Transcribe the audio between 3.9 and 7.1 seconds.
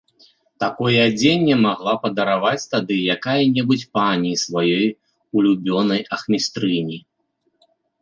пані сваёй улюбёнай ахмістрыні.